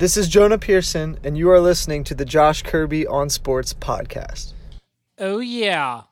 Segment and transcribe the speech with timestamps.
[0.00, 4.54] This is Jonah Pearson, and you are listening to the Josh Kirby on Sports podcast.
[5.18, 6.04] Oh, yeah.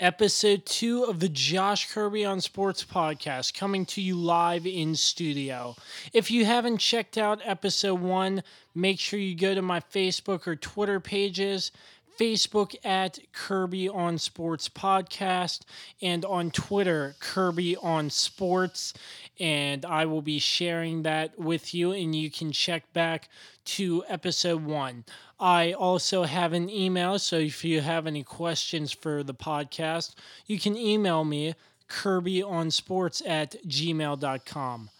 [0.00, 5.76] Episode two of the Josh Kirby on Sports podcast coming to you live in studio.
[6.14, 8.42] If you haven't checked out episode one,
[8.74, 11.70] make sure you go to my Facebook or Twitter pages.
[12.18, 15.62] Facebook at Kirby on Sports Podcast
[16.00, 18.94] and on Twitter, Kirby on Sports.
[19.40, 23.28] And I will be sharing that with you, and you can check back
[23.64, 25.04] to episode one.
[25.40, 30.14] I also have an email, so if you have any questions for the podcast,
[30.46, 31.54] you can email me,
[31.88, 34.90] kirbyonsports at gmail.com.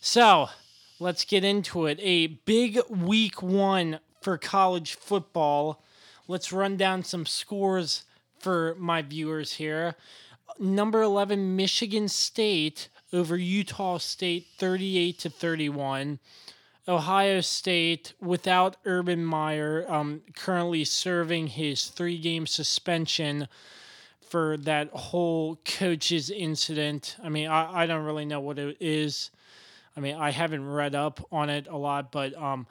[0.00, 0.48] So
[0.98, 1.98] let's get into it.
[2.02, 5.82] A big week one for college football
[6.28, 8.04] let's run down some scores
[8.38, 9.96] for my viewers here.
[10.60, 16.18] Number 11, Michigan State over Utah State, 38 to 31.
[16.86, 23.46] Ohio State, without Urban Meyer, um, currently serving his three game suspension
[24.28, 27.16] for that whole coaches incident.
[27.22, 29.30] I mean, I, I don't really know what it is.
[29.96, 32.66] I mean, I haven't read up on it a lot, but um,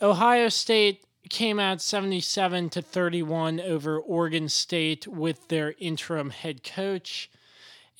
[0.00, 7.30] Ohio State came out 77 to 31 over Oregon State with their interim head coach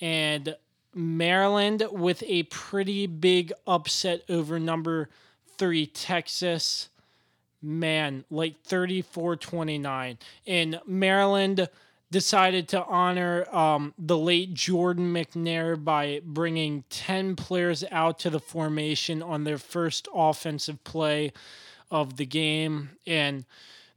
[0.00, 0.56] and
[0.94, 5.08] Maryland with a pretty big upset over number
[5.58, 6.88] 3 Texas.
[7.62, 11.66] Man like 34-29 and Maryland
[12.14, 18.38] decided to honor um, the late Jordan McNair by bringing 10 players out to the
[18.38, 21.32] formation on their first offensive play
[21.90, 22.90] of the game.
[23.04, 23.44] And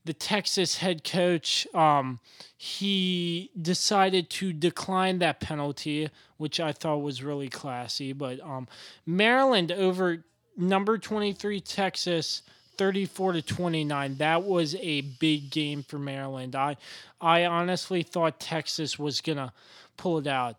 [0.07, 2.19] the Texas head coach um,
[2.57, 8.13] he decided to decline that penalty, which I thought was really classy.
[8.13, 8.67] But um,
[9.05, 10.23] Maryland over
[10.57, 12.41] number twenty three Texas.
[12.77, 16.77] 34 to 29 that was a big game for Maryland I
[17.19, 19.51] I honestly thought Texas was going to
[19.97, 20.57] pull it out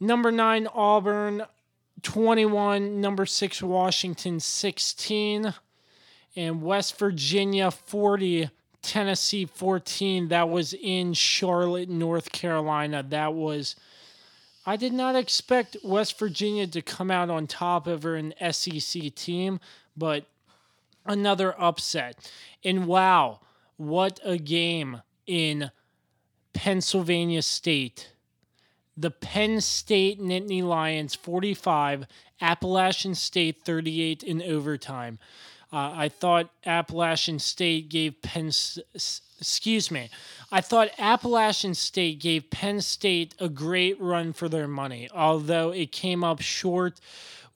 [0.00, 1.44] number 9 Auburn
[2.02, 5.54] 21 number 6 Washington 16
[6.36, 8.50] and West Virginia 40,
[8.84, 10.28] Tennessee 14.
[10.28, 13.02] That was in Charlotte, North Carolina.
[13.02, 13.76] That was.
[14.66, 19.60] I did not expect West Virginia to come out on top over an SEC team,
[19.96, 20.26] but
[21.04, 22.30] another upset.
[22.64, 23.40] And wow,
[23.76, 25.70] what a game in
[26.54, 28.12] Pennsylvania State.
[28.96, 32.06] The Penn State Nittany Lions 45,
[32.40, 35.18] Appalachian State 38 in overtime.
[35.74, 38.52] Uh, I thought Appalachian State gave Penn.
[38.94, 40.08] Excuse me.
[40.52, 45.90] I thought Appalachian State gave Penn State a great run for their money, although it
[45.90, 47.00] came up short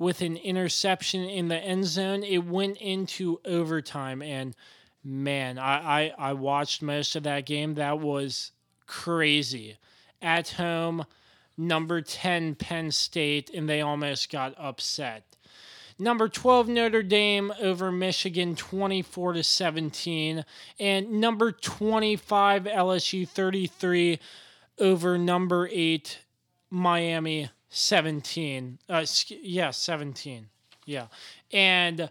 [0.01, 2.25] with an interception in the end zone.
[2.25, 4.57] It went into overtime, and
[5.05, 7.75] man, I, I, I watched most of that game.
[7.75, 8.51] That was
[8.87, 9.79] crazy.
[10.21, 11.07] At home,
[11.57, 15.28] number 10 Penn State, and they almost got upset.
[15.99, 20.45] Number 12 Notre Dame over Michigan 24 to 17
[20.79, 24.21] and number 25 LSU 33
[24.79, 26.19] over number 8
[26.71, 28.79] Miami 17.
[28.89, 30.47] Uh, yeah, 17.
[30.87, 31.07] Yeah.
[31.53, 32.11] And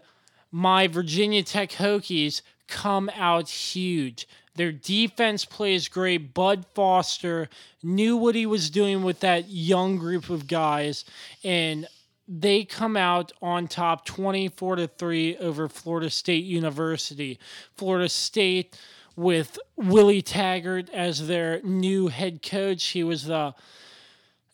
[0.52, 4.28] my Virginia Tech Hokies come out huge.
[4.54, 6.34] Their defense plays great.
[6.34, 7.48] Bud Foster
[7.82, 11.04] knew what he was doing with that young group of guys.
[11.44, 11.86] And
[12.28, 17.38] they come out on top 24 to 3 over Florida State University.
[17.74, 18.78] Florida State
[19.16, 22.84] with Willie Taggart as their new head coach.
[22.88, 23.54] He was the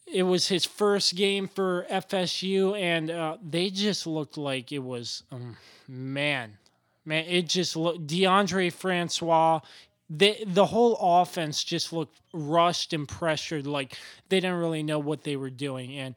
[0.06, 5.24] it was his first game for FSU and uh, they just looked like it was
[5.32, 5.56] um,
[5.88, 6.56] man
[7.04, 9.60] man it just looked Deondre Francois
[10.08, 13.98] the the whole offense just looked rushed and pressured like
[14.28, 16.14] they didn't really know what they were doing and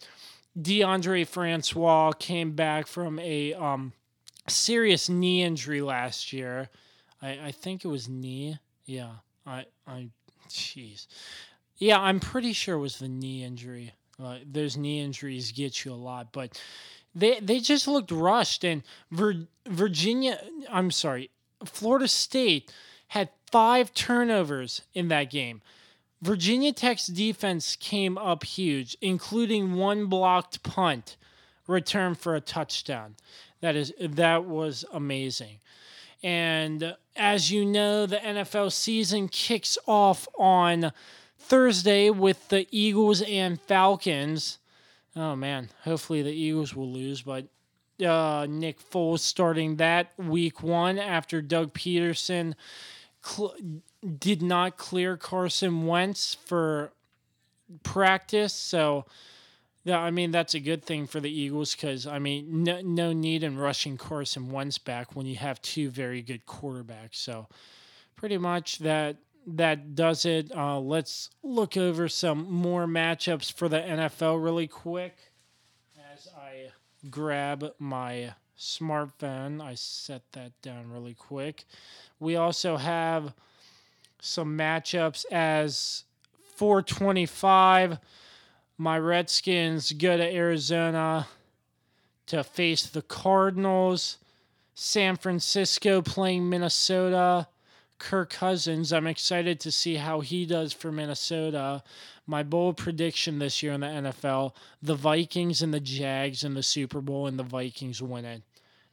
[0.59, 3.93] Deondre Francois came back from a um,
[4.47, 6.69] serious knee injury last year.
[7.21, 8.57] I, I think it was knee.
[8.85, 9.11] Yeah.
[9.45, 10.09] I I
[10.49, 11.07] jeez.
[11.77, 13.93] Yeah, I'm pretty sure it was the knee injury.
[14.21, 16.59] Uh, those knee injuries get you a lot, but
[17.15, 18.63] they they just looked rushed.
[18.63, 20.39] And Vir- Virginia,
[20.69, 21.29] I'm sorry,
[21.65, 22.71] Florida State
[23.09, 25.61] had five turnovers in that game.
[26.21, 31.17] Virginia Tech's defense came up huge, including one blocked punt
[31.67, 33.15] return for a touchdown.
[33.61, 35.59] That is that was amazing.
[36.23, 40.91] And as you know, the NFL season kicks off on
[41.37, 44.57] Thursday with the Eagles and Falcons.
[45.15, 47.47] Oh man, hopefully the Eagles will lose, but
[48.05, 52.53] uh, Nick Foles starting that week one after Doug Pederson
[53.23, 53.55] cl-
[54.07, 56.91] did not clear Carson Wentz for
[57.83, 58.53] practice.
[58.53, 59.05] So,
[59.83, 63.13] yeah, I mean, that's a good thing for the Eagles because, I mean, no, no
[63.13, 67.15] need in rushing Carson Wentz back when you have two very good quarterbacks.
[67.15, 67.47] So,
[68.15, 69.17] pretty much that
[69.47, 70.51] that does it.
[70.53, 75.15] Uh, let's look over some more matchups for the NFL really quick
[76.13, 76.71] as I
[77.09, 79.61] grab my smartphone.
[79.61, 81.63] I set that down really quick.
[82.19, 83.33] We also have
[84.19, 86.03] some matchups as
[86.55, 87.99] 425.
[88.77, 91.27] My Redskins go to Arizona
[92.27, 94.17] to face the Cardinals.
[94.75, 97.47] San Francisco playing Minnesota.
[97.99, 98.93] Kirk Cousins.
[98.93, 101.83] I'm excited to see how he does for Minnesota.
[102.25, 106.63] My bold prediction this year in the NFL the Vikings and the Jags in the
[106.63, 108.43] Super Bowl, and the Vikings win it.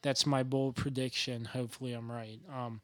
[0.03, 1.47] That's my bold prediction.
[1.47, 2.38] Hopefully, I'm right.
[2.53, 2.81] Um,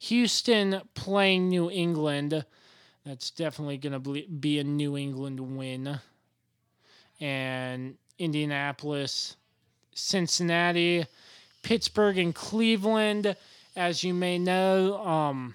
[0.00, 2.44] Houston playing New England.
[3.04, 6.00] That's definitely going to be a New England win.
[7.20, 9.36] And Indianapolis,
[9.94, 11.04] Cincinnati,
[11.62, 13.36] Pittsburgh, and Cleveland.
[13.76, 15.54] As you may know, um,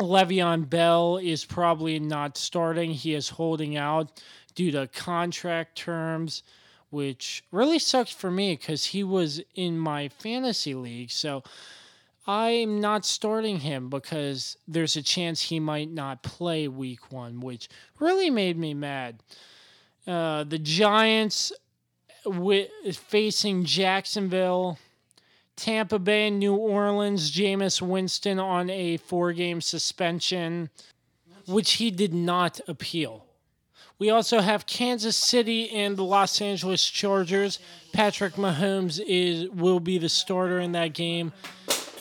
[0.00, 2.90] Le'Veon Bell is probably not starting.
[2.90, 4.20] He is holding out
[4.56, 6.42] due to contract terms,
[6.90, 11.12] which really sucks for me because he was in my fantasy league.
[11.12, 11.44] So
[12.26, 17.68] I'm not starting him because there's a chance he might not play week one, which
[17.98, 19.22] really made me mad.
[20.06, 21.52] Uh, the Giants
[22.24, 24.78] wi- facing Jacksonville
[25.60, 30.70] Tampa Bay and New Orleans, Jameis Winston on a four game suspension,
[31.46, 33.26] which he did not appeal.
[33.98, 37.58] We also have Kansas City and the Los Angeles Chargers.
[37.92, 41.32] Patrick Mahomes is will be the starter in that game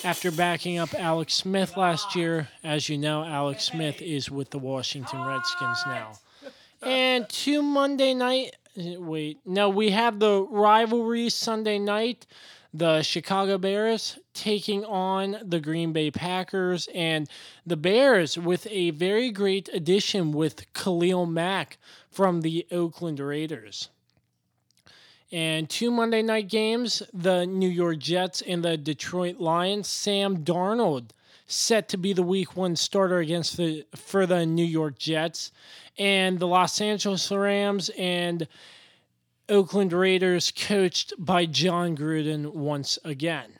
[0.03, 2.47] after backing up Alex Smith last year.
[2.63, 6.11] As you know, Alex Smith is with the Washington Redskins now.
[6.81, 12.25] And to Monday night wait, no, we have the rivalry Sunday night
[12.73, 17.27] the Chicago Bears taking on the Green Bay Packers, and
[17.65, 21.77] the Bears with a very great addition with Khalil Mack
[22.11, 23.89] from the Oakland Raiders.
[25.31, 29.87] And two Monday night games the New York Jets and the Detroit Lions.
[29.87, 31.11] Sam Darnold
[31.45, 35.51] set to be the week one starter against the for the New York Jets
[35.97, 38.47] and the Los Angeles Rams and
[39.47, 43.53] Oakland Raiders coached by Jon Gruden once again.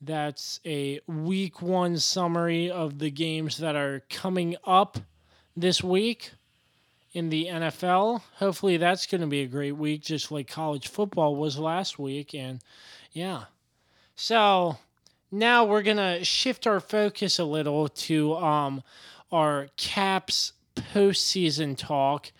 [0.00, 4.98] That's a week one summary of the games that are coming up
[5.56, 6.32] this week
[7.14, 8.20] in the NFL.
[8.34, 12.34] Hopefully, that's going to be a great week, just like college football was last week.
[12.34, 12.60] And
[13.12, 13.44] yeah.
[14.14, 14.76] So
[15.30, 18.82] now we're going to shift our focus a little to um,
[19.32, 22.30] our Caps postseason talk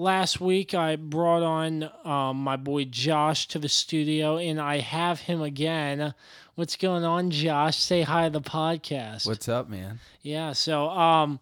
[0.00, 5.20] last week I brought on um, my boy Josh to the studio, and I have
[5.20, 6.14] him again.
[6.54, 7.76] What's going on, Josh?
[7.76, 9.26] Say hi to the podcast.
[9.26, 10.00] What's up, man?
[10.22, 10.52] Yeah.
[10.52, 11.38] So, um,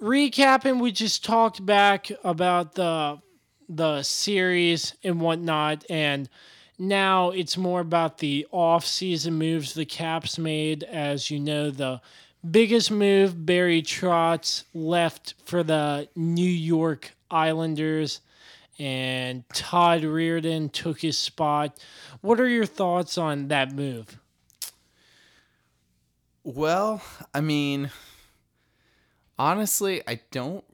[0.00, 3.20] recapping, we just talked back about the
[3.68, 6.28] the series and whatnot, and
[6.78, 10.84] now it's more about the off season moves the Caps made.
[10.84, 12.00] As you know, the
[12.48, 18.20] biggest move Barry Trotz left for the New York Islanders,
[18.78, 21.78] and Todd Reirden took his spot.
[22.20, 24.18] What are your thoughts on that move?
[26.44, 27.02] Well,
[27.34, 27.90] I mean,
[29.38, 30.64] honestly, I don't.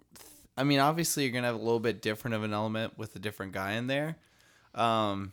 [0.57, 3.19] I mean, obviously, you're gonna have a little bit different of an element with a
[3.19, 4.17] different guy in there,
[4.75, 5.33] um,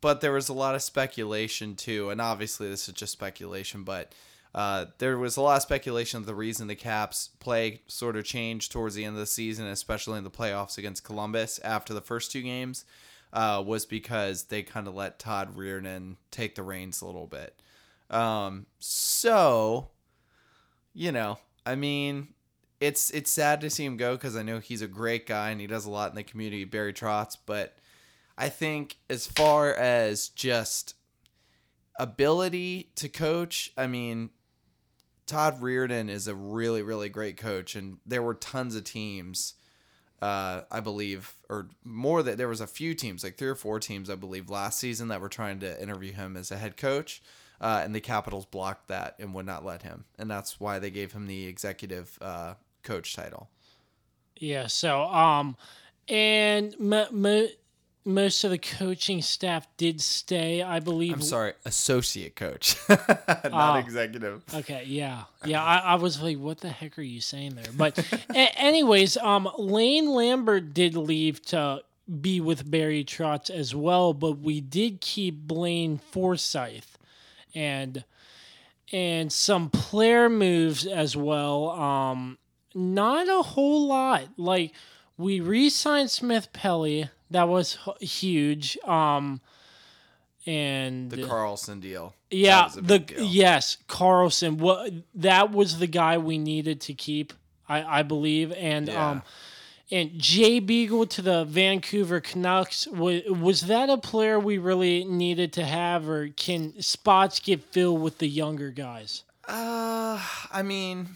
[0.00, 4.12] but there was a lot of speculation too, and obviously, this is just speculation, but
[4.54, 8.24] uh, there was a lot of speculation of the reason the Caps play sort of
[8.24, 12.00] changed towards the end of the season, especially in the playoffs against Columbus after the
[12.00, 12.84] first two games,
[13.32, 17.60] uh, was because they kind of let Todd Reirden take the reins a little bit.
[18.10, 19.88] Um, so,
[20.94, 22.28] you know, I mean,
[22.80, 25.60] it's it's sad to see him go because I know he's a great guy and
[25.60, 27.36] he does a lot in the community, Barry Trotz.
[27.44, 27.76] But
[28.36, 30.94] I think as far as just
[31.98, 34.30] ability to coach, I mean,
[35.26, 39.54] Todd Reirden is a really, really great coach, and there were tons of teams,
[40.22, 43.80] uh, I believe, or more that there was a few teams, like three or four
[43.80, 47.20] teams, I believe, last season that were trying to interview him as a head coach,
[47.60, 50.90] uh, and the Capitals blocked that and would not let him, and that's why they
[50.90, 53.48] gave him the executive uh, coach title.
[54.36, 54.66] Yeah.
[54.68, 55.56] So, um,
[56.08, 57.48] and m- m-
[58.04, 60.62] most of the coaching staff did stay.
[60.62, 61.12] I believe.
[61.12, 63.74] I'm sorry, associate coach, not Oh.
[63.74, 64.42] executive.
[64.54, 65.62] Okay, yeah, yeah.
[65.62, 67.98] I, I was like, "What the heck are you saying there?" But,
[68.30, 71.82] a- anyways, um, Lane Lambert did leave to
[72.22, 76.84] be with Barry Trotz as well, but we did keep Blaine Forsythe,
[77.54, 78.04] and
[78.90, 81.68] and some player moves as well.
[81.72, 82.38] Um,
[82.78, 84.24] not a whole lot.
[84.36, 84.72] Like
[85.16, 87.10] we re-signed Smith Pelly.
[87.30, 88.78] That was huge.
[88.84, 89.40] Um,
[90.46, 92.14] and The Carlson deal.
[92.30, 93.24] Yeah, the deal.
[93.24, 94.58] yes, Carlson.
[94.58, 97.32] What that was the guy we needed to keep,
[97.68, 99.10] I, I believe, and Yeah.
[99.10, 99.22] um,
[99.90, 102.86] and Jay Beagle to the Vancouver Canucks.
[102.86, 108.00] Was was that a player we really needed to have, or can spots get filled
[108.02, 109.24] with the younger guys?
[109.46, 111.08] Uh, I mean,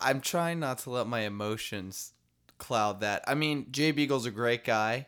[0.00, 2.12] I'm trying not to let my emotions
[2.58, 3.24] cloud that.
[3.26, 5.06] I mean, Jay Beagle's a great guy.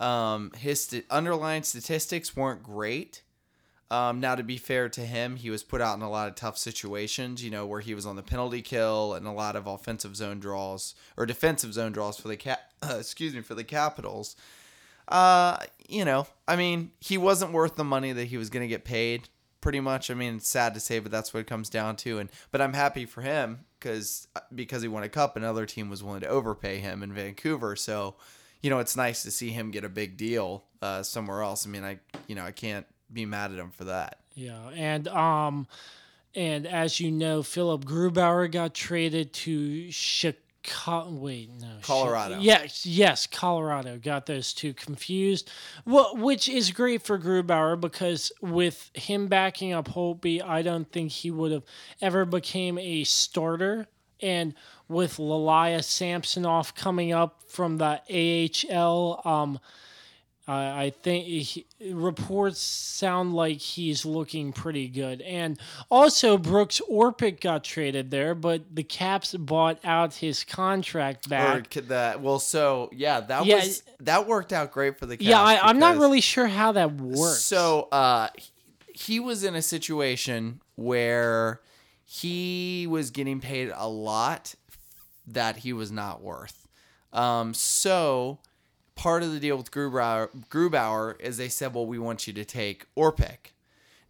[0.00, 3.22] Um, his st- underlying statistics weren't great.
[3.90, 6.34] Um, now, to be fair to him, he was put out in a lot of
[6.34, 9.66] tough situations, you know, where he was on the penalty kill and a lot of
[9.66, 12.60] offensive zone draws or defensive zone draws for the cap.
[12.98, 14.36] excuse me, for the Capitals.
[15.08, 18.68] Uh, you know, I mean, he wasn't worth the money that he was going to
[18.68, 19.28] get paid.
[19.64, 20.10] Pretty much.
[20.10, 22.18] I mean, it's sad to say, but that's what it comes down to.
[22.18, 26.02] And but I'm happy for him because because he won a cup, another team was
[26.02, 27.74] willing to overpay him in Vancouver.
[27.74, 28.16] So,
[28.60, 31.66] you know, it's nice to see him get a big deal uh, somewhere else.
[31.66, 34.20] I mean, I you know I can't be mad at him for that.
[34.34, 35.66] Yeah, and um,
[36.34, 40.42] and as you know, Philip Grubauer got traded to Chicago.
[41.06, 42.38] Wait, no, Colorado.
[42.40, 43.98] yes, yes, Colorado.
[43.98, 45.50] Got those two confused.
[45.84, 51.10] Well, which is great for Grubauer because with him backing up Holtby, I don't think
[51.10, 51.64] he would have
[52.00, 53.86] ever became a starter.
[54.20, 54.54] And
[54.88, 59.58] with Ilya Samsonov coming up from the AHL, um,
[60.46, 65.22] I I think he, reports sound like he's looking pretty good.
[65.22, 65.58] And
[65.90, 71.70] also, Brooks Orpik got traded there, but the Caps bought out his contract back.
[71.70, 75.26] could that well, so yeah, that Yeah, was that worked out great for the Caps.
[75.28, 77.40] yeah, I, I'm not really sure how that works.
[77.40, 78.50] So uh, he-
[78.96, 81.60] he was in a situation where
[82.04, 84.54] he was getting paid a lot
[85.26, 86.68] that he was not worth.
[87.12, 88.38] Um, so
[88.94, 92.44] part of the deal with Grubauer, Grubauer is they said, well, we want you to
[92.44, 93.52] take Orpik.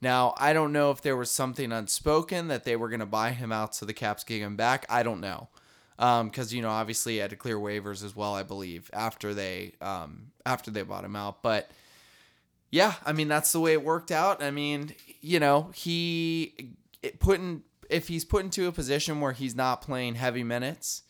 [0.00, 3.30] Now, I don't know if there was something unspoken that they were going to buy
[3.30, 4.84] him out so the Caps get him back.
[4.88, 5.48] I don't know.
[5.96, 9.74] Because, you know, obviously he had to clear waivers as well, I believe, after they
[9.80, 11.40] um, after they bought him out.
[11.40, 11.70] But
[12.70, 14.42] yeah, I mean that's the way it worked out.
[14.42, 16.72] I mean, you know, he
[17.20, 21.02] put in if he's put into a position where he's not playing heavy minutes,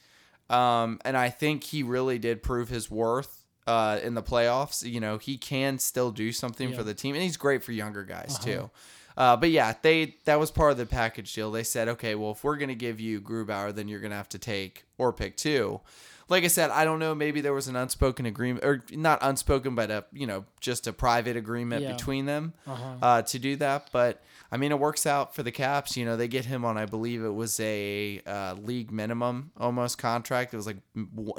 [0.51, 4.83] um, and I think he really did prove his worth uh, in the playoffs.
[4.89, 6.77] You know, he can still do something Yeah.
[6.77, 8.71] for the team, and he's great for younger guys too.
[9.17, 11.51] Uh, but yeah, they that was part of the package deal.
[11.53, 14.39] They said, okay, well, if we're gonna give you Grubauer, then you're gonna have to
[14.39, 15.81] take Orpik too.
[16.29, 17.15] Like I said, I don't know.
[17.15, 20.93] Maybe there was an unspoken agreement, or not unspoken, but a you know just a
[20.93, 21.93] private agreement Yeah.
[21.93, 22.95] between them Uh-huh.
[23.03, 23.91] uh, to do that.
[23.93, 25.97] But I mean, it works out for the Caps.
[25.97, 29.99] You know, they get him on, I believe it was a uh, league minimum almost
[29.99, 30.55] contract.
[30.55, 30.79] It was like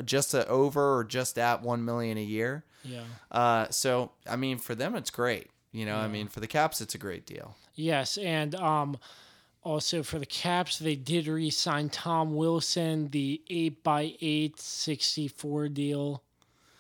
[0.06, 2.64] just a over or just at one million a year.
[2.84, 3.04] yeah.
[3.32, 5.50] Uh, so I mean, for them, it's great.
[5.72, 7.56] You know, I mean, for the Caps, it's a great deal.
[7.74, 8.98] Yes, and um,
[9.66, 16.24] also for the Caps, they did re-sign Tom Wilson, the eight by eight 64 deal,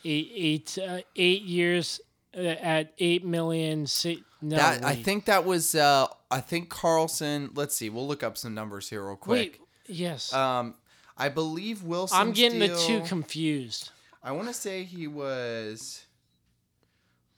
[0.06, 2.00] eight eight uh, eight years
[2.38, 3.88] uh, at eight million.
[3.88, 7.50] Si- no, that I think that was uh, I think Carlson.
[7.56, 9.60] Let's see, we'll look up some numbers here real quick.
[9.60, 10.76] Wait, yes, Um,
[11.18, 12.18] I believe Wilson.
[12.20, 13.90] I'm getting the two confused.
[14.24, 16.05] I want to say he was.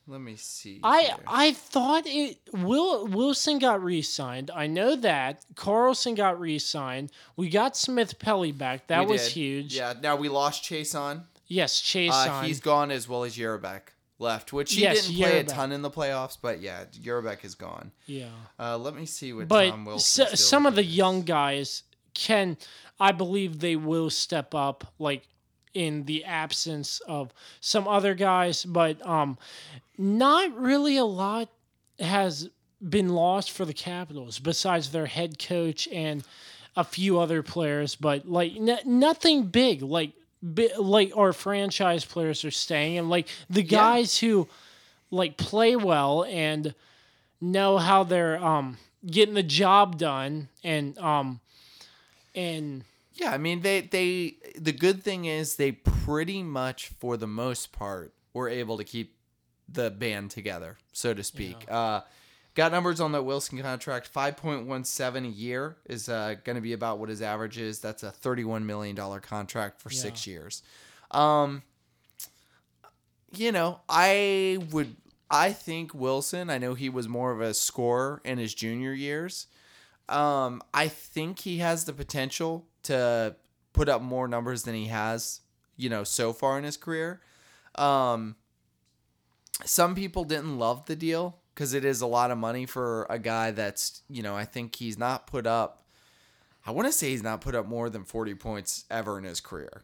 [0.07, 0.79] Let me see.
[0.83, 1.15] I here.
[1.27, 4.49] I thought it Will Wilson got re-signed.
[4.53, 7.11] I know that Carlson got re-signed.
[7.35, 8.87] We got Smith Pelly back.
[8.87, 9.33] That We was did.
[9.33, 9.75] huge.
[9.75, 9.93] Yeah.
[10.01, 11.23] Now we lost Chiasson.
[11.47, 12.47] Yes, Chase Uh, signed.
[12.47, 13.81] he's gone as well as Jerabek
[14.19, 17.55] left, which he Yes, didn't play a ton in the playoffs, but yeah, Jerabek is
[17.55, 17.91] gone.
[18.05, 18.27] yeah.
[18.59, 20.27] Uh, let me see what but Tom Wilson.
[20.27, 21.83] so, some of the young guys
[22.13, 22.57] can
[22.99, 25.27] i believe they will step up like
[25.73, 29.37] in the absence of some other guys but um
[29.97, 31.49] not really a lot
[31.99, 32.49] has
[32.87, 36.23] been lost for the capitals besides their head coach and
[36.75, 40.11] a few other players but like n- nothing big like
[40.43, 44.47] bi- like our franchise players are staying and like the guys who
[45.09, 46.75] like play well and
[47.41, 51.39] know how they're um getting the job done and um
[52.35, 52.83] and
[53.17, 57.71] Yeah, I mean they they the good thing is they pretty much for the most
[57.71, 59.15] part were able to keep
[59.67, 61.65] the band together, so to speak.
[61.67, 62.01] Uh,
[62.53, 64.07] got numbers on that Wilson contract.
[64.07, 67.57] Five point one seven a year is uh, going to be about what his average
[67.57, 67.79] is.
[67.79, 70.61] That's a thirty one million dollar contract for six years.
[71.09, 71.63] Um,
[73.35, 74.95] you know, I would.
[75.29, 76.51] I think Wilson.
[76.51, 79.47] I know he was more of a scorer in his junior years.
[80.07, 83.35] Um, I think he has the potential to
[83.73, 85.41] put up more numbers than he has,
[85.75, 87.21] you know, so far in his career.
[87.75, 88.35] Um,
[89.63, 93.19] some people didn't love the deal because it is a lot of money for a
[93.19, 95.85] guy that's, you know, I think he's not put up.
[96.65, 99.39] I want to say he's not put up more than 40 points ever in his
[99.39, 99.83] career.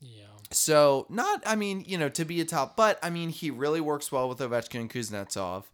[0.00, 0.24] Yeah.
[0.50, 3.80] So not, I mean, you know, to be a top, but I mean, he really
[3.80, 5.64] works well with Ovechkin and Kuznetsov.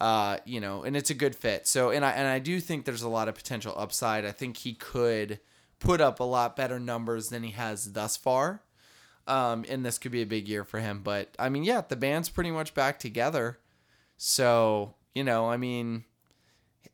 [0.00, 1.68] Uh, you know, and it's a good fit.
[1.68, 4.24] So, and I and I do think there's a lot of potential upside.
[4.24, 5.38] I think he could
[5.84, 8.62] put up a lot better numbers than he has thus far.
[9.26, 11.00] Um, and this could be a big year for him.
[11.02, 13.58] But I mean, yeah, the band's pretty much back together.
[14.16, 16.04] So, you know, I mean,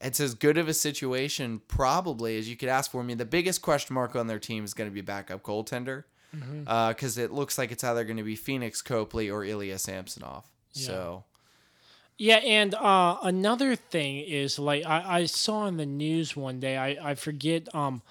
[0.01, 3.01] it's as good of a situation probably as you could ask for.
[3.01, 6.05] I mean, the biggest question mark on their team is going to be backup goaltender
[6.89, 10.45] because it looks like it's either going to be Pheonix Copley or Ilya Samsonov.
[10.73, 11.25] So,
[12.17, 16.77] Yeah, and uh, another thing is like I, I saw in the news one day.
[16.77, 18.03] I, I forget um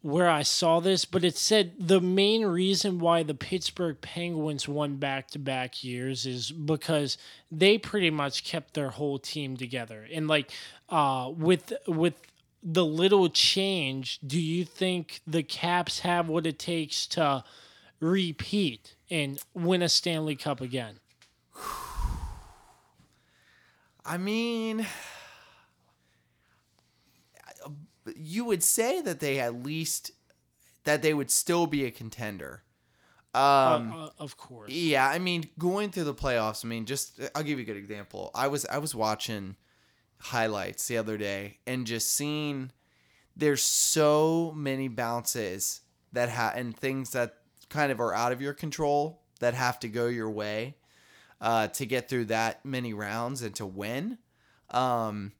[0.00, 4.96] where I saw this, but it said the main reason why the Pittsburgh Penguins won
[4.96, 7.18] back to back years is because
[7.50, 10.06] they pretty much kept their whole team together.
[10.12, 10.50] And like
[10.88, 12.14] uh with with
[12.62, 17.44] the little change, do you think the Caps have what it takes to
[18.00, 21.00] repeat and win a Stanley Cup again?
[24.04, 24.86] I mean,
[28.16, 30.12] you would say that they at least
[30.84, 32.62] that they would still be a contender.
[33.34, 34.72] Um, uh, uh, of course.
[34.72, 36.64] Yeah, I mean, going through the playoffs.
[36.64, 38.30] I mean, just I'll give you a good example.
[38.34, 39.56] I was I was watching
[40.20, 42.72] highlights the other day and just seeing
[43.36, 47.36] there's so many bounces that ha- and things that
[47.68, 50.74] kind of are out of your control that have to go your way
[51.40, 54.18] uh, to get through that many rounds and to win.
[54.70, 55.32] Um,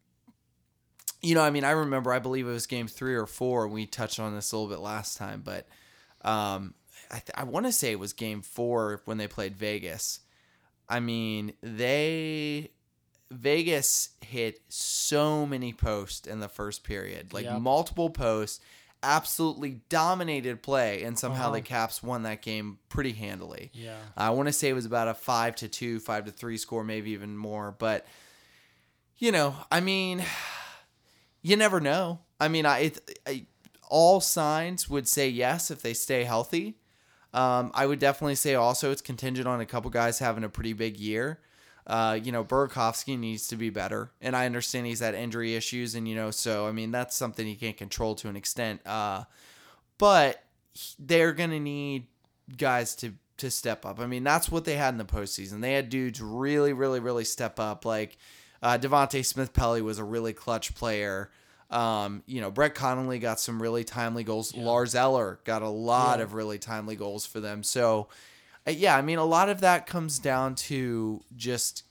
[1.21, 3.65] you know, I mean, I remember, I believe it was game three or four.
[3.65, 5.67] And we touched on this a little bit last time, but
[6.23, 6.75] um,
[7.11, 10.21] I, th- I want to say it was game four when they played Vegas.
[10.89, 12.71] I mean, they
[13.31, 17.61] Vegas hit so many posts in the first period, like Yep.
[17.61, 18.61] multiple posts,
[19.03, 21.53] absolutely dominated play, and somehow Uh-huh.
[21.57, 23.71] the Caps won that game pretty handily.
[23.75, 23.99] Yeah.
[24.17, 26.83] I want to say it was about a five to two, five to three score,
[26.85, 27.71] maybe even more.
[27.79, 28.07] But
[29.19, 30.25] you know, I mean,
[31.49, 32.21] you never know.
[32.39, 33.47] I mean, I, it, I
[33.89, 36.77] all signs would say yes if they stay healthy.
[37.33, 40.73] Um, I would definitely say also it's contingent on a couple guys having a pretty
[40.73, 41.41] big year.
[41.87, 45.95] Uh, you know, Burakovsky needs to be better, and I understand he's had injury issues,
[45.95, 48.87] and you know, so I mean that's something he can't control to an extent.
[48.87, 49.25] Uh,
[49.97, 52.07] but he- they're gonna need
[52.57, 54.01] guys to to step up.
[54.01, 55.61] I mean, that's what they had in the postseason.
[55.61, 57.85] They had dudes really, really, really step up.
[57.85, 58.19] Like
[58.63, 61.31] uh, Devante Smith Pelly was a really clutch player.
[61.71, 64.55] Um, you know, Brett Connolly got some really timely goals.
[64.57, 66.25] Lars Eller got a lot Yeah.
[66.25, 67.63] of really timely goals for them.
[67.63, 68.09] So,
[68.67, 71.83] uh, yeah, I mean, a lot of that comes down to just,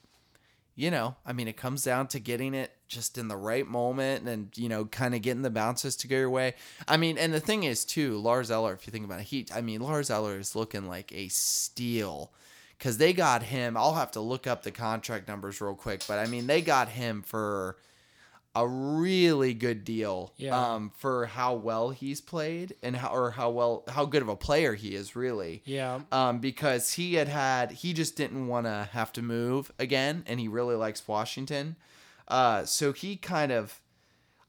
[0.75, 4.27] you know, I mean, it comes down to getting it just in the right moment
[4.27, 6.55] and, you know, kind of getting the bounces to go your way.
[6.87, 9.45] I mean, and the thing is, too, Lars Eller, if you think about it, he,
[9.53, 12.31] I mean, Lars Eller is looking like a steal
[12.77, 13.75] because they got him.
[13.77, 16.89] I'll have to look up the contract numbers real quick, but I mean, they got
[16.89, 17.77] him for
[18.55, 20.73] a really good deal Yeah.
[20.73, 24.35] um, for how well he's played and how or how well how good of a
[24.35, 25.99] player he is really Yeah.
[26.11, 30.39] um, because he had had he just didn't want to have to move again, and
[30.39, 31.75] he really likes Washington.
[32.27, 33.79] Uh, so he kind of,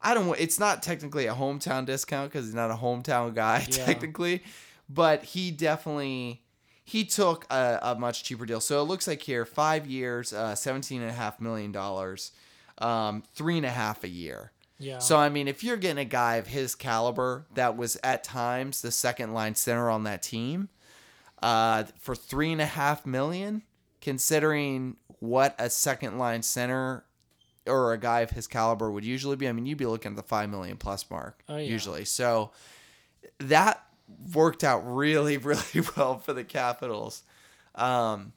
[0.01, 0.39] I don't.
[0.41, 3.85] It's not technically a hometown discount because he's not a hometown guy Yeah.
[3.85, 4.43] technically,
[4.89, 6.43] but he definitely
[6.89, 8.61] he took a, a much cheaper deal.
[8.61, 12.33] So it looks like here five years, uh, seventeen and a half million dollars,
[12.79, 14.53] um, three and a half a year.
[14.79, 14.99] Yeah.
[14.99, 18.81] So I mean, if you're getting a guy of his caliber that was at times
[18.81, 20.69] the second line center on that team,
[21.43, 23.63] uh, for three and a half million,
[24.01, 27.05] considering what a second line center
[27.67, 30.17] or a guy of his caliber would usually be, I mean, you'd be looking at
[30.17, 31.65] the five million plus mark Oh, yeah.
[31.69, 32.07] usually.
[32.07, 32.51] So
[33.41, 33.85] that
[34.33, 37.23] worked out really, really well for the Capitals.
[37.75, 38.33] Um,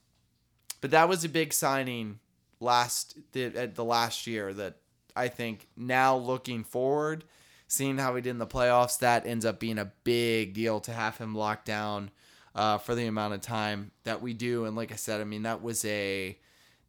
[0.81, 2.19] but that was a big signing
[2.59, 4.77] last the, at the last year that
[5.15, 7.23] I think now looking forward,
[7.67, 10.91] seeing how he did in the playoffs, that ends up being a big deal to
[10.91, 12.11] have him locked down
[12.55, 14.65] uh, for the amount of time that we do.
[14.65, 16.37] And like I said, I mean that was a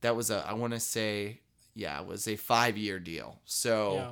[0.00, 1.40] that was a I want to say
[1.74, 3.38] yeah it was a five year deal.
[3.44, 4.10] So Yeah.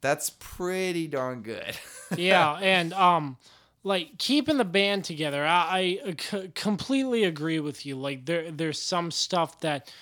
[0.00, 1.76] that's pretty darn good.
[2.16, 3.36] yeah, and um,
[3.82, 7.96] like keeping the band together, I, I c- completely agree with you.
[7.96, 9.92] Like there, there's some stuff that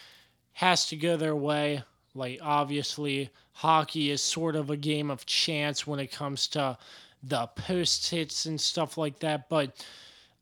[0.54, 1.82] has to go their way.
[2.14, 6.76] Like obviously, hockey is sort of a game of chance when it comes to
[7.22, 9.48] the post hits and stuff like that.
[9.48, 9.84] But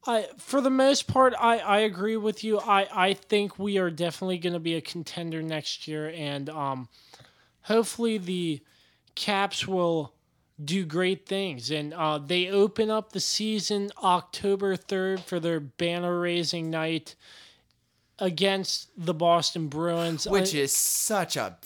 [0.07, 2.59] I, for the most part, I, I agree with you.
[2.61, 6.88] I, I think we are definitely going to be a contender next year, and um,
[7.62, 8.61] hopefully the
[9.14, 10.12] Caps will
[10.62, 11.71] do great things.
[11.71, 17.14] And uh, they open up the season October 3rd for their banner raising night
[18.19, 20.27] against the Boston Bruins.
[20.27, 21.57] Which I- is such a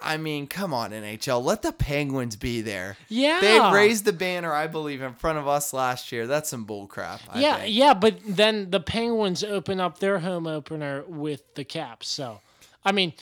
[0.00, 1.42] I mean, come on, NHL.
[1.42, 2.96] Let the Penguins be there.
[3.08, 3.40] yeah.
[3.40, 6.28] They raised the banner, I believe, in front of us last year.
[6.28, 7.20] That's some bullcrap.
[7.28, 7.74] I yeah, think.
[7.74, 12.06] yeah, but then the Penguins open up their home opener with the Caps.
[12.08, 12.40] So,
[12.84, 13.12] I mean,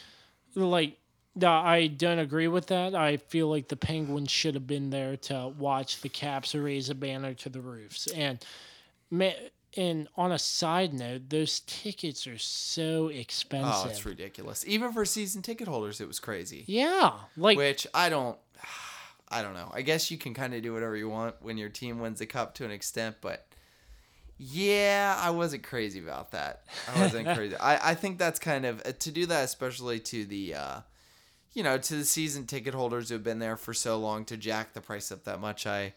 [0.55, 0.99] like,
[1.37, 2.95] no, I don't agree with that.
[2.95, 6.95] I feel like the Penguins should have been there to watch the Caps raise a
[6.95, 8.07] banner to the roofs.
[8.09, 8.45] And,
[9.77, 13.87] and on a side note, those tickets are so expensive.
[13.87, 14.65] Oh, it's ridiculous.
[14.67, 16.65] Even for season ticket holders, it was crazy.
[16.67, 18.39] Yeah, like Which I don't
[19.29, 19.71] I don't know.
[19.75, 22.27] I guess you can kind of do whatever you want when your team wins the
[22.27, 23.47] cup to an extent, but
[24.39, 26.65] yeah, I wasn't crazy about that.
[26.95, 27.57] I wasn't crazy.
[27.57, 30.81] I, I think that's kind of uh, to do that, especially to the, uh,
[31.57, 34.75] you know, to the season ticket holders who've been there for so long to jack
[34.75, 35.67] the price up that much.
[35.67, 35.95] I,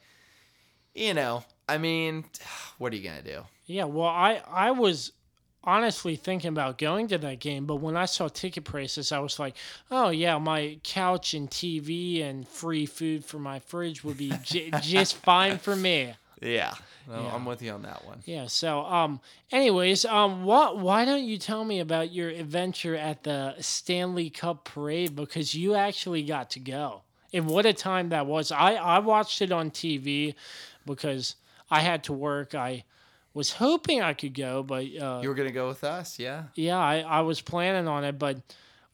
[0.96, 2.24] you know, I mean,
[2.78, 3.42] what are you gonna do?
[3.66, 5.12] Yeah, well, I I was
[5.62, 9.38] honestly thinking about going to that game, but when I saw ticket prices, I was
[9.38, 9.58] like,
[9.92, 14.72] oh yeah, my couch and TV and free food for my fridge would be j-
[14.82, 16.14] just fine for me.
[16.42, 16.74] Yeah,
[17.08, 17.36] no, Yeah.
[17.36, 18.20] I'm with you on that one.
[18.26, 18.48] Yeah.
[18.48, 19.20] So, um,
[19.52, 20.78] anyways, um, what?
[20.78, 25.76] Why don't you tell me about your adventure at the Stanley Cup parade because you
[25.76, 27.02] actually got to go,
[27.34, 28.52] and what a time that was.
[28.52, 30.36] I I watched it on TV
[30.86, 31.36] because
[31.70, 32.56] I had to work.
[32.56, 32.84] I
[33.34, 36.46] was hoping I could go, but uh, You were gonna go with us, yeah?
[36.56, 38.38] yeah, I, I was planning on it, but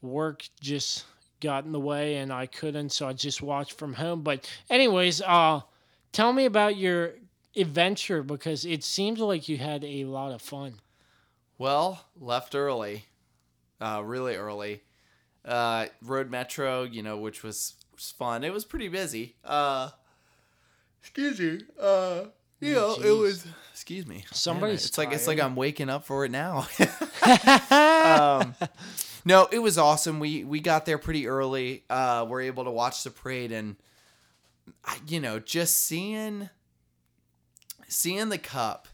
[0.01, 1.05] work just
[1.39, 4.21] got in the way and I couldn't, so I just watched from home.
[4.23, 5.61] But anyways, uh,
[6.11, 7.13] tell me about your
[7.55, 10.75] adventure because it seems like you had a lot of fun.
[11.57, 13.05] Well, left early,
[13.79, 14.81] uh, really early.
[15.43, 18.43] Uh, rode metro, you know, which was, was fun.
[18.43, 19.35] It was pretty busy.
[19.43, 19.89] Uh,
[21.01, 21.61] excuse me.
[21.79, 22.25] Uh,
[22.59, 23.45] you know, it was.
[23.71, 24.25] Excuse me.
[24.31, 25.39] Somebody's Man, it's like it's like.
[25.39, 26.67] I'm waking up for it now.
[28.41, 28.55] um,
[29.23, 30.19] no, it was awesome.
[30.19, 31.83] We we got there pretty early.
[31.89, 33.75] Uh, we're able to watch the parade, and
[34.83, 36.49] I- you know, just seeing
[37.87, 38.87] seeing the cup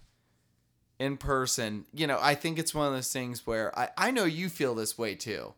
[0.99, 4.25] in person, you know, I think it's one of those things where I, I know
[4.25, 5.53] you feel this way too.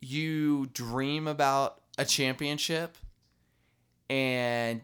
[0.00, 2.96] You dream about a championship,
[4.10, 4.80] and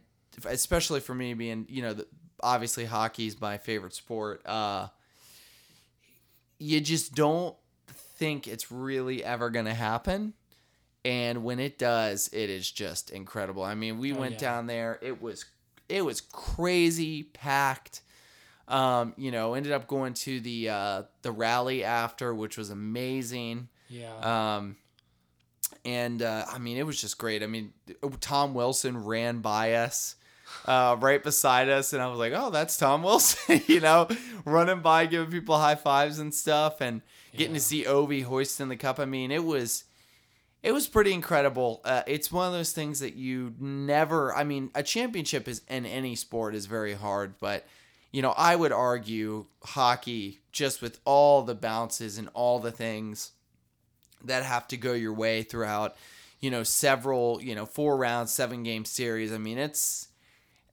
[0.47, 2.07] especially for me being, you know, the,
[2.43, 4.43] obviously hockey's my favorite sport.
[4.47, 4.89] Uh,
[6.59, 7.55] you just don't
[8.17, 10.35] think it's really ever going to happen.
[11.05, 13.63] And when it does, it is just incredible.
[13.63, 14.39] I mean, we Oh, went yeah.
[14.39, 14.99] down there.
[15.03, 15.45] It was
[15.89, 18.01] it was crazy packed.
[18.67, 23.69] Um, you know, ended up going to the uh, the rally after, which was amazing.
[23.91, 24.57] Yeah.
[24.57, 24.77] Um,
[25.85, 27.43] and uh, I mean, it was just great.
[27.43, 27.73] I mean,
[28.21, 30.17] Tom Wilson ran by us
[30.67, 34.09] uh, right beside us, and I was like, "Oh, that's Tom Wilson," you know,
[34.47, 37.03] running by, giving people high fives and stuff, and
[37.37, 37.59] getting Yeah.
[37.59, 38.99] to see Ovi hoisting the cup.
[38.99, 39.85] I mean, it was.
[40.65, 41.83] It was pretty incredible.
[41.85, 44.35] Uh, it's one of those things that you never.
[44.35, 47.67] I mean, a championship is in any sport is very hard, but
[48.13, 53.33] you know, I would argue hockey just with all the bounces and all the things
[54.25, 55.97] that have to go your way throughout,
[56.41, 59.35] you know, several, you know, four rounds, seven game series.
[59.35, 60.09] I mean, it's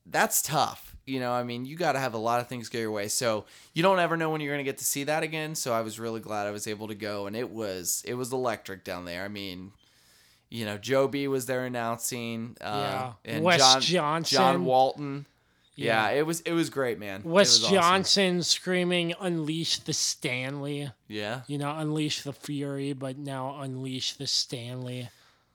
[0.06, 0.96] that's tough.
[1.06, 3.10] You know, I mean, you got to have a lot of things go your way.
[3.10, 5.54] So you don't ever know when you're going to get to see that again.
[5.54, 8.32] So I was really glad I was able to go, and it was it was
[8.32, 9.26] electric down there.
[9.26, 9.74] I mean,
[10.52, 13.34] you know, Joe B was there announcing, uh, Yeah.
[13.34, 14.36] and Wes John Johnson.
[14.38, 15.26] John Walton.
[15.76, 16.10] Yeah.
[16.12, 16.20] Yeah.
[16.20, 17.24] it was it was great, man.
[17.24, 17.76] Wes was awesome.
[17.76, 24.28] Johnson screaming, "Unleash the Stanley!" Yeah, You know, unleash the Fury, but now unleash the
[24.28, 25.10] Stanley.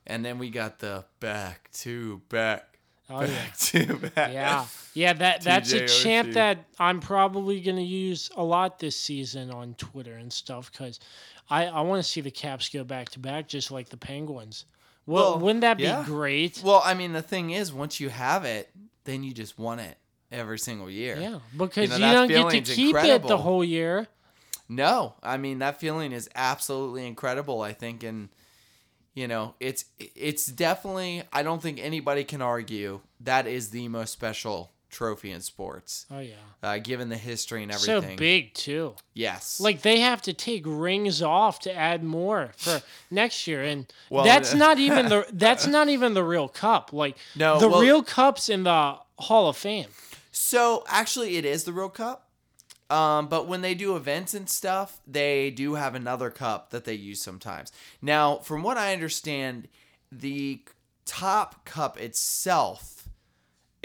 [0.06, 2.78] and then we got the back to back,
[3.10, 3.26] Oh yeah.
[3.26, 4.32] back to back.
[4.32, 5.12] Yeah, yeah.
[5.12, 10.14] That that's a chant that I'm probably gonna use a lot this season on Twitter
[10.14, 10.98] and stuff because
[11.50, 14.64] I I want to see the Caps go back to back just like the Penguins.
[15.06, 16.60] Well, Well, wouldn't that be great?
[16.64, 18.70] Well, I mean, the thing is, once you have it,
[19.04, 19.96] then you just want it,
[20.32, 21.16] every single year.
[21.18, 24.08] Yeah, because know, you, don't get to keep it the whole year.
[24.68, 27.62] No, I mean that feeling is absolutely incredible.
[27.62, 28.30] I think, and
[29.14, 31.22] you know, it's it's definitely.
[31.32, 36.20] I don't think anybody can argue that is the most special trophy in sports, Oh
[36.20, 36.34] yeah.
[36.62, 38.12] uh, given the history and everything.
[38.12, 38.94] So big too.
[39.14, 43.86] Yes, Like they have to take rings off to add more for next year, and
[44.10, 46.92] Well, that's uh, not even the that's not even the real cup.
[46.92, 49.88] Like No, the well- real cups in the Hall of Fame.
[50.32, 52.22] So actually, it is the real cup.
[52.88, 56.94] Um, but when they do events and stuff, they do have another cup that they
[56.94, 57.72] use sometimes.
[58.00, 59.66] Now, from what I understand,
[60.12, 60.60] the
[61.04, 62.95] top cup itself,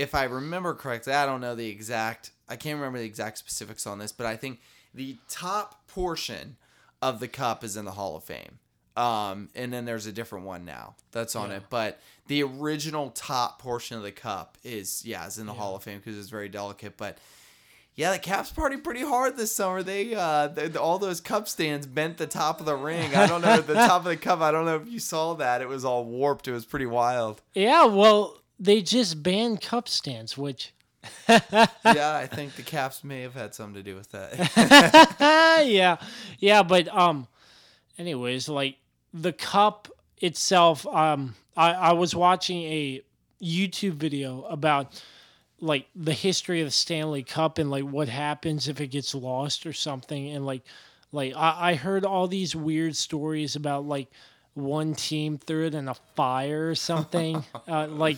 [0.02, 3.86] if I remember correctly, I don't know the exact, I can't remember the exact specifics
[3.86, 4.60] on this, but I think
[4.94, 6.58] the top portion
[7.02, 8.60] of the cup is in the Hall of Fame.
[8.98, 11.58] Um, and then there's a different one now that's on Yeah.
[11.58, 15.76] it, but the original top portion of the cup is yeah, is in the Hall
[15.76, 16.98] of Fame because it's very delicate.
[16.98, 17.18] But
[17.96, 19.82] yeah, the Caps party pretty hard this summer.
[19.82, 23.16] They uh, they, all those cup stands bent the top of the ring.
[23.16, 24.42] I don't know the top of the cup.
[24.42, 25.62] I don't know if you saw that.
[25.62, 26.48] It was all warped.
[26.50, 27.42] It was pretty wild.
[27.54, 30.72] Yeah, well, they just banned cup stands, which
[31.28, 35.66] yeah, I think the Caps may have had something to do with that.
[35.68, 35.98] yeah,
[36.38, 37.28] yeah, but um,
[37.98, 38.78] anyways, like
[39.12, 39.88] the cup
[40.20, 43.02] itself, um, I I was watching a
[43.42, 45.04] YouTube video about
[45.60, 49.66] like the history of the Stanley Cup and like what happens if it gets lost
[49.66, 50.62] or something, and like
[51.12, 54.08] like I, I heard all these weird stories about like
[54.54, 58.18] one team threw it in a fire or something, uh, like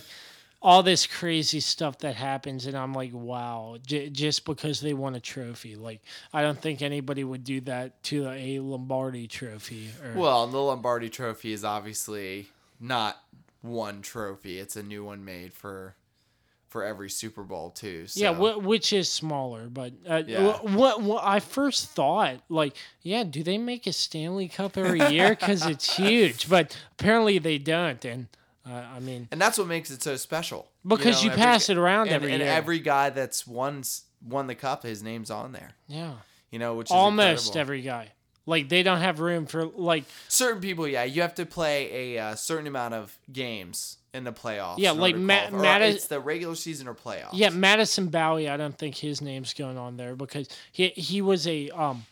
[0.66, 5.14] all this crazy stuff that happens and i'm like wow j- just because they won
[5.14, 6.00] a trophy like
[6.32, 11.10] i don't think anybody would do that to a lombardi trophy or well, the Lombardi
[11.10, 12.46] Trophy is obviously
[12.80, 13.20] not
[13.60, 14.58] one trophy.
[14.58, 15.94] It's a new one made for
[16.68, 18.06] for every Super Bowl too.
[18.08, 18.20] So.
[18.20, 20.52] yeah wh- which is smaller but uh, Yeah.
[20.54, 25.00] wh- what, what i first thought like yeah do they make a stanley cup every
[25.12, 28.26] year because it's huge but apparently they don't and
[28.66, 30.68] uh, i mean and that's what makes it so special.
[30.86, 32.50] Because you pass it around and, every and year.
[32.50, 33.82] every guy that's won
[34.26, 35.72] won the cup, his name's on there.
[35.86, 36.14] yeah
[36.50, 37.60] You know, which is almost incredible.
[37.60, 38.12] every guy
[38.46, 40.86] like they don't have room for like certain people.
[40.86, 44.78] Yeah, you have to play a uh, certain amount of games in the playoffs.
[44.78, 45.78] Yeah, like Ma- qualify.
[45.84, 47.30] It's the regular season or playoffs.
[47.32, 48.48] Yeah, Madison Bowey.
[48.48, 52.04] I don't think his name's going on there because he he was a um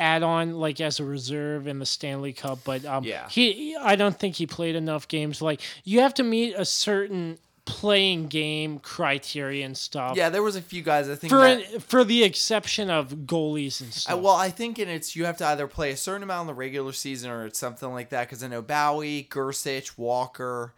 [0.00, 3.28] add-on like as a reserve in the Stanley Cup, but um Yeah.
[3.28, 5.40] he I don't think he played enough games.
[5.42, 10.16] Like you have to meet a certain playing game criteria and stuff.
[10.16, 10.28] yeah.
[10.28, 11.08] There was a few guys.
[11.08, 14.18] I think For that, for the exception of goalies and I, stuff.
[14.20, 16.54] well, I think in it's you have to either play a certain amount in the
[16.54, 18.26] regular season or it's something like that.
[18.28, 20.74] Because I know Bowey, Gersich, Walker,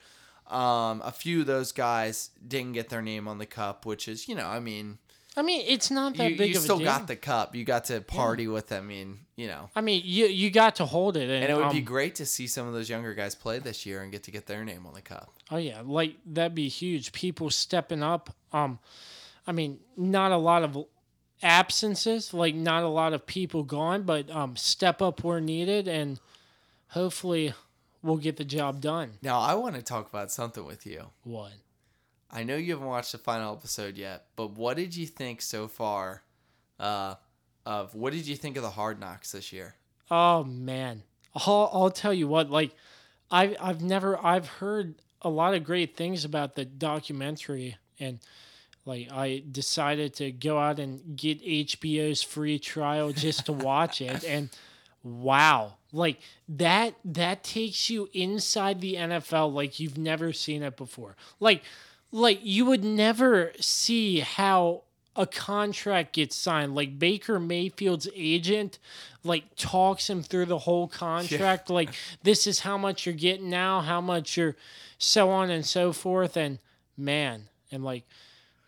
[0.51, 4.29] um, a few of those guys didn't get their name on the cup, which is
[4.29, 4.99] you know, I mean,
[5.37, 6.87] I mean, it's not that you, big you of still a deal.
[6.87, 7.55] You still got the cup.
[7.57, 8.85] You got to party with them.
[8.85, 9.71] I mean, you know.
[9.75, 12.17] I mean, you you got to hold it, and, And it would be um, great
[12.17, 14.65] to see some of those younger guys play this year and get to get their
[14.65, 15.33] name on the cup.
[15.51, 17.13] Oh yeah, like that'd be huge.
[17.13, 18.35] People stepping up.
[18.53, 18.79] Um,
[19.47, 20.85] I mean, not a lot of
[21.43, 26.21] absences, like not a lot of people gone, but um, step up where needed, and
[26.89, 27.55] hopefully,
[28.03, 29.13] we'll get the job done.
[29.23, 31.07] Now, I want to talk about something with you.
[31.25, 31.53] What?
[32.33, 35.69] I know you haven't watched the final episode yet, but what did you think so
[35.69, 36.23] far?
[36.81, 37.17] Uh,
[37.67, 39.75] of what did you think of the Hard Knocks this year?
[40.11, 41.03] Oh man,
[41.35, 42.51] I'll, I'll tell you what.
[42.51, 42.75] Like,
[43.31, 48.19] I've I've never I've heard a lot of great things about the documentary, and
[48.85, 54.25] like I decided to go out and get HBO's free trial just to watch it,
[54.29, 54.51] and
[55.05, 56.19] wow, like
[56.49, 61.17] that that takes you inside the NFL like you've never seen it before.
[61.39, 61.63] Like,
[62.13, 64.83] like you would never see how
[65.17, 66.75] a contract gets signed.
[66.75, 68.79] Like Baker Mayfield's agent,
[69.25, 71.71] like talks him through the whole contract.
[71.71, 74.57] Like this is how much you're getting now, how much you're,
[74.99, 76.37] so on and so forth.
[76.37, 76.59] And
[76.97, 78.05] man, and like.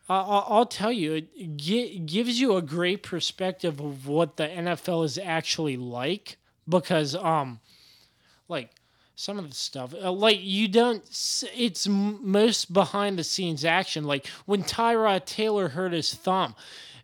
[0.07, 5.03] I'll, I'll tell you, it gi- gives you a great perspective of what the NFL
[5.07, 6.37] is actually like
[6.69, 7.61] because, um,
[8.47, 8.71] like
[9.17, 11.05] some of the stuff, uh, like you don't
[11.55, 14.05] it's most behind the scenes action.
[14.05, 16.55] Like when Tyrod Taylor hurt his thumb,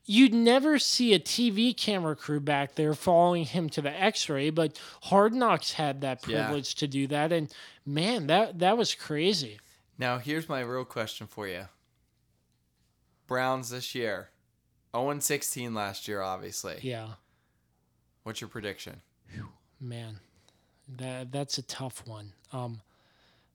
[0.04, 4.80] you'd never see a TV camera crew back there following him to the X-ray, but
[5.02, 6.44] Hard Knocks had that Yeah.
[6.46, 7.52] privilege to do that, and
[7.86, 9.60] man, that that was crazy.
[9.98, 11.68] Now, here's my real question for you.
[13.26, 14.30] Browns this year,
[14.96, 16.78] 0 16 last year, obviously.
[16.82, 17.14] Yeah.
[18.24, 19.02] What's your prediction?
[19.80, 20.20] Man,
[20.98, 22.32] that that's a tough one.
[22.52, 22.80] Um,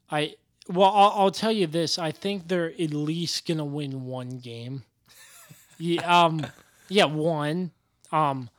[0.10, 0.36] I
[0.68, 2.00] well, I'll, I'll tell you this.
[2.00, 4.84] I think they're at least gonna win one game.
[5.78, 6.46] yeah, um,
[6.90, 7.72] yeah, one.
[8.12, 8.50] Um,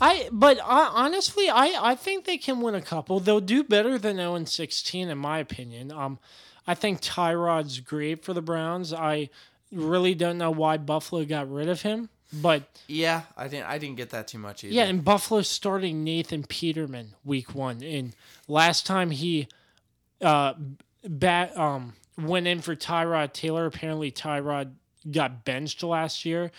[0.00, 3.20] I but honestly, I I think they can win a couple.
[3.20, 5.90] They'll do better than 0 and 16 in my opinion.
[5.90, 6.18] Um,
[6.66, 8.92] I think Tyrod's great for the Browns.
[8.92, 9.30] I
[9.72, 13.66] really don't know why Buffalo got rid of him, but Yeah, I didn't.
[13.66, 14.74] I didn't get that too much either.
[14.74, 17.82] yeah, and Buffalo starting Nathan Peterman week one.
[17.82, 18.14] And
[18.46, 19.48] last time he
[20.20, 20.54] uh
[21.06, 24.72] bat um went in for Tyrod Taylor, apparently Tyrod
[25.10, 26.50] got benched last year.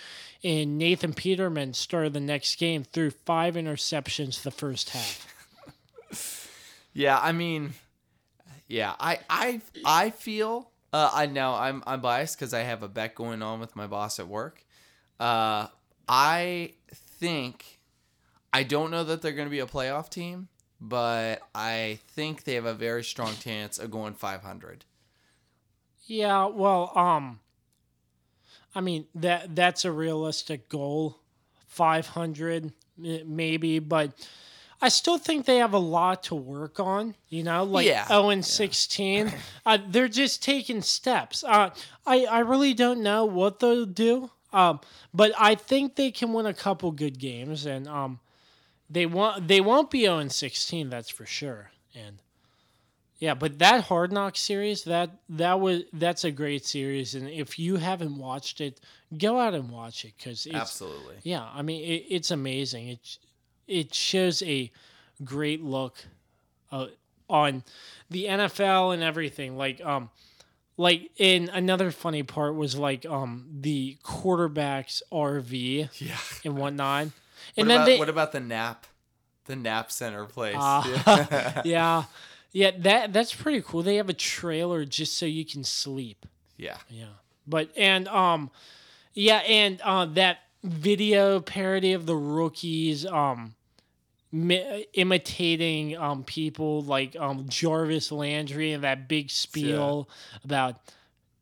[0.44, 5.26] And Nathan Peterman started the next game threw five interceptions the first half.
[6.92, 7.76] Yeah, I mean,
[8.68, 12.88] yeah, I I I feel uh, I know I'm I'm biased because I have a
[12.88, 14.66] bet going on with my boss at work.
[15.20, 15.68] Uh,
[16.08, 17.80] I think
[18.54, 20.48] I don't know that they're going to be a playoff team,
[20.80, 24.86] but I think they have a very strong chance of going 500.
[26.08, 27.40] Yeah, well, um
[28.74, 31.20] I mean that that's a realistic goal.
[31.68, 34.12] 500 maybe, but
[34.82, 38.08] I still think they have a lot to work on, you know, like Yeah.
[38.08, 39.32] 0 and 16.
[39.66, 41.44] Uh, they're just taking steps.
[41.44, 41.70] Uh,
[42.08, 44.80] I, I really don't know what they'll do, um,
[45.14, 48.20] but I think they can win a couple good games, and um,
[48.90, 51.72] they won't they won't be 0 and 16, that's for sure.
[51.94, 52.22] And
[53.20, 57.60] yeah, but that Hard Knock series, that that was that's a great series, and if
[57.60, 58.80] you haven't watched it,
[59.18, 61.16] go out and watch it because Absolutely.
[61.24, 62.88] yeah, I mean it, it's amazing.
[62.90, 63.18] It
[63.68, 64.72] it shows a
[65.24, 65.98] great look
[66.72, 66.88] uh,
[67.30, 67.64] on
[68.10, 69.58] the NFL and everything.
[69.58, 70.10] Like um,
[70.80, 76.16] like in another funny part was like um the quarterback's RV Yeah.
[76.46, 77.14] and whatnot, What
[77.58, 78.88] and then about they what about the nap,
[79.46, 80.56] the nap center place?
[80.58, 82.04] Ah, yeah,
[82.54, 83.84] yeah that that's pretty cool.
[83.84, 86.26] They have a trailer just so you can sleep.
[86.58, 86.78] yeah.
[86.90, 87.06] Yeah.
[87.46, 88.50] But and um
[89.14, 93.56] yeah, and uh that video parody of the rookies um
[94.32, 100.10] mi- imitating um people like um Jarvis Landry and that big spiel
[100.44, 100.78] about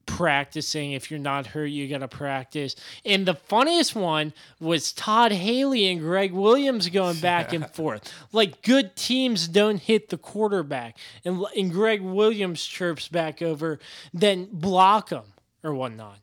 [0.06, 2.76] practicing if you're not hurt you got to practice.
[3.04, 8.12] And the funniest one was Todd Haley and Gregg Williams going back and forth.
[8.32, 13.80] Like good teams don't hit the quarterback and and Gregg Williams chirps back over
[14.14, 16.20] then block them or whatnot.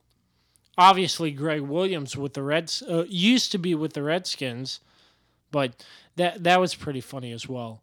[0.77, 4.81] Obviously, Gregg Williams with the Reds uh, used to be with the Redskins,
[5.55, 5.87] but
[6.17, 7.81] that that was pretty funny as well.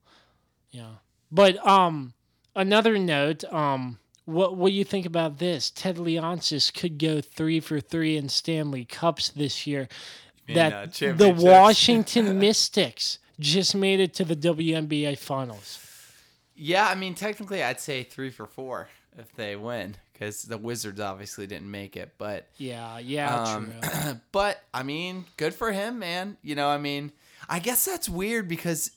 [0.72, 0.96] Yeah,
[1.32, 2.14] but um,
[2.54, 5.72] another note, um, what what do you think about this?
[5.72, 9.88] Ted Leonsis could go three for three in Stanley Cups this year.
[10.54, 11.30] that uh, the.
[11.30, 15.80] Washington Mystics just made it to the WNBA Finals.
[16.54, 21.00] Yeah, I mean, technically, I'd say three for four if they win, because the Wizards
[21.00, 22.16] obviously didn't make it.
[22.18, 24.20] But, Yeah, yeah, um, true.
[24.34, 26.36] but I mean, good for him, man.
[26.42, 27.14] You know, I mean,
[27.50, 28.92] I guess that's weird because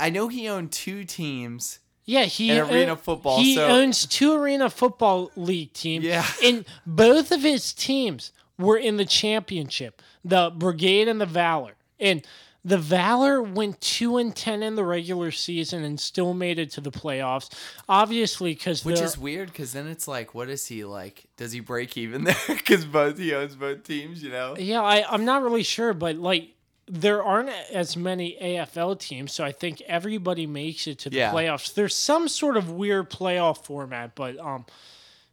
[0.00, 1.78] I know he owned two teams.
[2.04, 6.04] Yeah, he And Arena own- Football, He so- owns two Arena Football League teams.
[6.04, 6.24] Yeah.
[6.44, 12.26] and both of his teams were in the championship, the Brigade and the Valor, and
[12.64, 16.80] the Valor went two and ten in the regular season and still made it to
[16.80, 17.50] the playoffs.
[17.88, 21.26] Obviously, because Which is weird because then it's like, what is he like?
[21.36, 22.36] Does he break even there?
[22.48, 24.56] Because both he owns both teams, you know?
[24.58, 26.50] Yeah, I, I'm not really sure, but like
[26.88, 31.32] there aren't as many AFL teams, so I think everybody makes it to the Yeah.
[31.32, 31.72] playoffs.
[31.74, 34.64] There's some sort of weird playoff format, but um,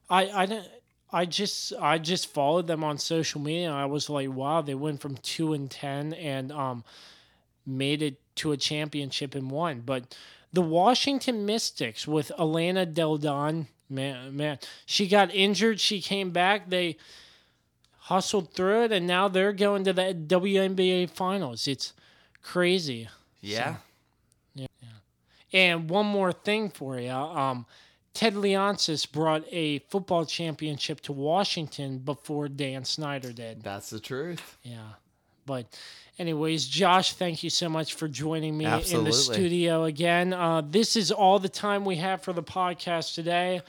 [0.09, 0.67] I I don't.
[1.11, 3.67] I just I just followed them on social media.
[3.69, 6.83] and I was like, wow, they went from two and ten and um,
[7.65, 9.81] made it to a championship and won.
[9.85, 10.15] But
[10.51, 15.79] the Washington Mystics with Elena Delle Donne, man, man, she got injured.
[15.79, 16.69] She came back.
[16.69, 16.97] They
[18.05, 21.67] hustled through it, and now they're going to the WNBA finals.
[21.67, 21.93] It's
[22.41, 23.07] crazy.
[23.41, 23.75] Yeah.
[23.75, 23.77] Yeah
[25.55, 27.09] and one more thing for you.
[27.09, 27.65] Um,
[28.13, 33.63] Ted Leonsis brought a football championship to Washington before Dan Snyder did.
[33.63, 34.57] That's the truth.
[34.63, 34.79] Yeah.
[35.45, 35.67] But,
[36.19, 40.33] anyways, Josh, thank you so much for joining me in the studio again.
[40.33, 43.61] Uh, this is all the time we have for the podcast today.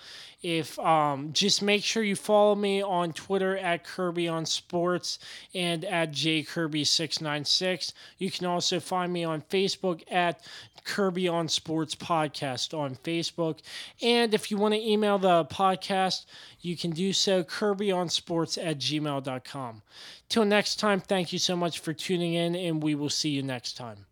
[0.43, 5.19] If um, just make sure you follow me on Twitter at Kirby on Sports
[5.55, 7.93] and at jkirby696.
[8.19, 10.41] You can also find me on Facebook at
[10.85, 13.59] Kirby on Sports Podcast on Facebook.
[14.01, 16.25] And if you want to email the podcast,
[16.61, 19.83] you can do so Kirby on Sports at gmail.com.
[20.29, 23.43] Till next time, thank you so much for tuning in, and we will see you
[23.43, 24.07] next time.